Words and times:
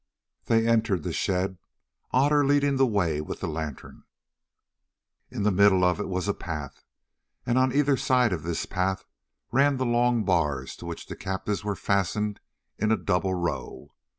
They 0.45 0.65
entered 0.67 1.03
the 1.03 1.13
shed, 1.13 1.59
Otter 2.09 2.43
leading 2.43 2.77
the 2.77 2.87
way 2.87 3.21
with 3.21 3.39
the 3.39 3.47
lantern. 3.47 4.01
In 5.29 5.43
the 5.43 5.51
middle 5.51 5.83
of 5.83 5.99
it 5.99 6.07
was 6.07 6.27
a 6.27 6.33
path, 6.33 6.83
and 7.45 7.55
on 7.55 7.71
either 7.71 7.97
side 7.97 8.33
of 8.33 8.41
this 8.41 8.65
path 8.65 9.05
ran 9.51 9.77
the 9.77 9.85
long 9.85 10.23
bars 10.23 10.75
to 10.77 10.87
which 10.87 11.05
the 11.05 11.15
captives 11.15 11.63
were 11.63 11.75
fastened 11.75 12.39
in 12.79 12.91
a 12.91 12.97
double 12.97 13.35
row. 13.35 13.91